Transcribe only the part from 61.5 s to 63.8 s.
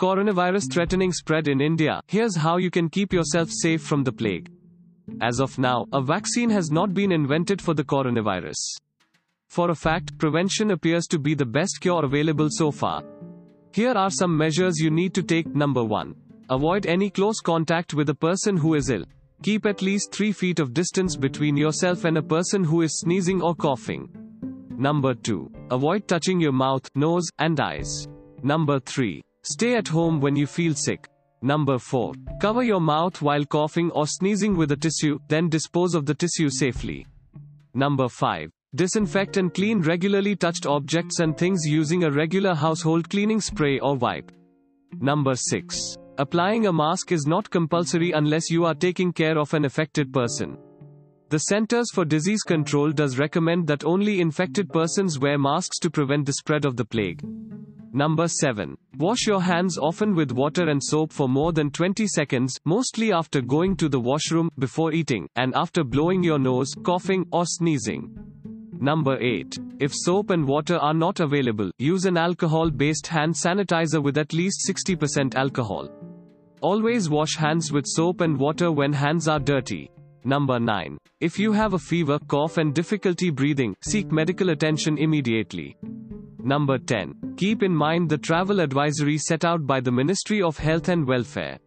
than 20 seconds, mostly after going